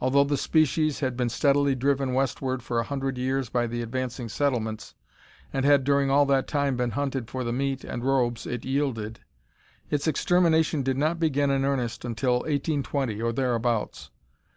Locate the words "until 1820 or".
12.04-13.32